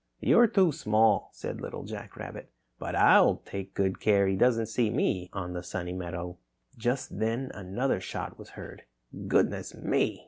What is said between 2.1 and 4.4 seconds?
Rabbit, "but I'll take good care he